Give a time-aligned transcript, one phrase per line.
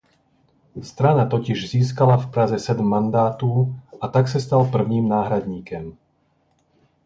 [0.81, 5.97] Strana totiž získala v Praze sedm mandátů a tak se stal prvním náhradníkem.